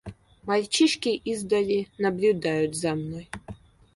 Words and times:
Мальчишки 0.47 1.09
издали 1.09 1.87
наблюдают 1.99 2.75
за 2.75 2.95
мной. 2.95 3.29